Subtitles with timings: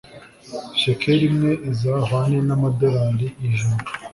[0.79, 3.83] shekeli imwe izahwane n’amadorali ijana